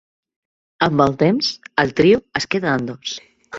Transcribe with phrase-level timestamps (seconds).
[0.87, 1.51] Amb el temps,
[1.85, 3.17] el trio es queda en dos.